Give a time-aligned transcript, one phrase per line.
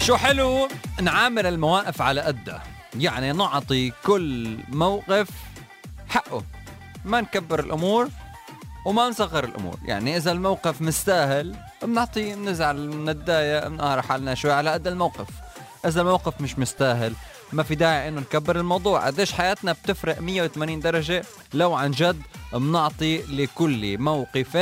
[0.00, 0.68] شو حلو؟
[1.02, 2.62] نعامل المواقف على قدها
[2.98, 5.28] يعني نعطي كل موقف
[6.08, 6.42] حقه.
[7.04, 8.08] ما نكبر الأمور
[8.86, 9.78] وما نصغر الأمور.
[9.84, 15.43] يعني إذا الموقف مستاهل بنعطيه بنزعل بنتضايق بنقهر حالنا شوي على قد الموقف.
[15.86, 17.12] إذا الموقف مش مستاهل.
[17.52, 19.06] ما في داعي إنه نكبر الموضوع.
[19.06, 21.24] قديش حياتنا بتفرق 180 درجة؟
[21.54, 24.56] لو عن جد بنعطي لكل موقف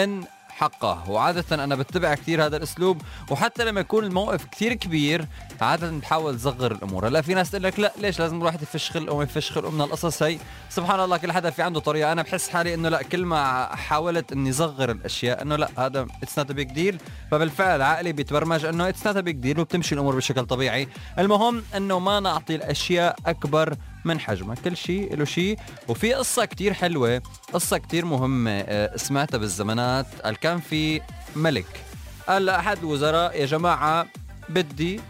[0.56, 1.10] حقه.
[1.10, 5.26] وعادة أنا بتبع كثير هذا الأسلوب وحتى لما يكون الموقف كثير كبير
[5.60, 7.08] عادة بحاول صغر الأمور.
[7.08, 9.80] هلا في ناس تقول لك لا ليش لازم الواحد يفش خلقه وما يفش خلقه من
[9.80, 10.38] القصص هي؟
[10.70, 12.12] سبحان الله كل حدا في عنده طريقة.
[12.12, 16.38] أنا بحس حالي إنه لا كل ما حاولت إني صغر الأشياء إنه لا هذا it's
[16.38, 20.88] not big deal فبالفعل عقلي بيتبرمج إنه it's not big deal وبتمشي الأمور بشكل طبيعي.
[21.18, 25.58] المهم إنه ما نعطي الأشياء أكبر من حجمها كل شيء له شيء
[25.88, 27.22] وفي قصة كتير حلوة
[27.52, 30.06] قصة كتير مهمة آه، سمعتها بالزمانات.
[30.24, 31.00] قال كان في
[31.36, 31.84] ملك
[32.28, 34.06] قال لأحد الوزراء يا جماعة
[34.48, 35.00] بدي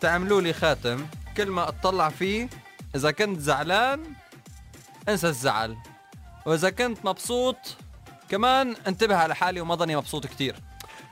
[0.00, 1.06] تعملوا لي خاتم.
[1.36, 2.48] كل ما أطلع فيه
[2.94, 4.02] إذا كنت زعلان
[5.08, 5.76] انسى الزعل.
[6.46, 7.56] وإذا كنت مبسوط
[8.28, 10.56] كمان انتبه على حالي وما ضني مبسوط كتير.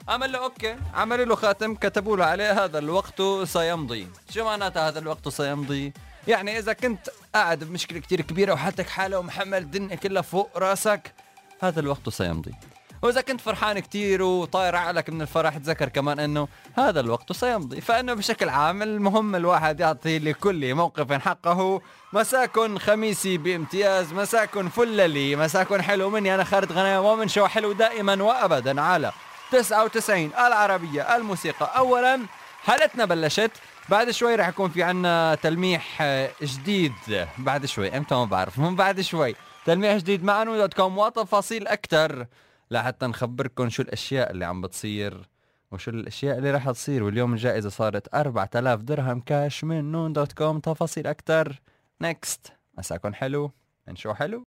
[0.08, 4.08] عمل له أوكي عملوا له خاتم كتبوا له عليه هذا الوقت سيمضي.
[4.30, 5.92] شو معناتها هذا الوقت سيمضي؟
[6.31, 11.12] يعني إذا كنت قاعد بمشكلة كتير كبيرة وحالتك حالة ومحمل الدنيا كلها فوق راسك
[11.61, 12.55] هذا الوقت سيمضي.
[13.03, 17.81] وإذا كنت فرحان كتير وطاير عقلك من الفرح تذكر كمان إنه هذا الوقت سيمضي.
[17.81, 21.81] فإنه بشكل عام المهم الواحد يعطي لكل موقف حقه
[22.12, 28.23] مساكن خميسي بامتياز مساكن فللي مساكن حلو مني أنا خالد غنايم ومن شو حلو دائما
[28.23, 29.12] وابدا على
[29.53, 31.73] 99 العربية الموسيقى.
[31.77, 32.20] اولا
[32.64, 33.51] حالتنا بلشت
[33.90, 36.92] بعد شوي رح يكون في عنا تلميح آه، جديد.
[37.39, 38.58] بعد شوي إمتى ما بعرف.
[38.58, 39.34] من بعد شوي.
[39.67, 40.98] تلميح جديد مع نون dot com.
[40.98, 42.27] وتفاصيل أكثر
[42.70, 45.29] لحتى نخبركم شو الأشياء اللي عم بتصير
[45.73, 47.02] وشو الأشياء اللي رح تصير.
[47.02, 50.58] واليوم الجائزة صارت 4000 درهم كاش من نون dot com.
[50.61, 51.61] تفاصيل أكثر
[52.01, 53.50] next مساكم حلو.
[53.89, 54.39] من شو حلو؟